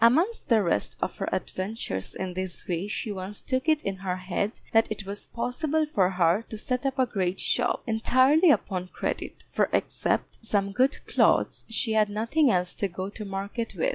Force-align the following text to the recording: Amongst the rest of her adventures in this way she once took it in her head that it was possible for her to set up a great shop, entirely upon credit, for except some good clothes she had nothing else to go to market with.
Amongst 0.03 0.49
the 0.49 0.63
rest 0.63 0.97
of 0.99 1.17
her 1.17 1.29
adventures 1.31 2.15
in 2.15 2.33
this 2.33 2.67
way 2.67 2.87
she 2.87 3.11
once 3.11 3.39
took 3.39 3.69
it 3.69 3.83
in 3.83 3.97
her 3.97 4.15
head 4.15 4.59
that 4.73 4.91
it 4.91 5.05
was 5.05 5.27
possible 5.27 5.85
for 5.85 6.09
her 6.09 6.43
to 6.49 6.57
set 6.57 6.87
up 6.87 6.97
a 6.97 7.05
great 7.05 7.39
shop, 7.39 7.83
entirely 7.85 8.49
upon 8.49 8.87
credit, 8.87 9.43
for 9.47 9.69
except 9.71 10.43
some 10.43 10.71
good 10.71 11.05
clothes 11.05 11.65
she 11.69 11.93
had 11.93 12.09
nothing 12.09 12.49
else 12.49 12.73
to 12.73 12.87
go 12.87 13.09
to 13.11 13.23
market 13.23 13.75
with. 13.75 13.89